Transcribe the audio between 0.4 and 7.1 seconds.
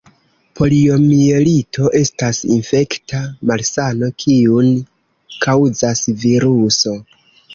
Poliomjelito estas infekta malsano, kiun kaŭzas viruso.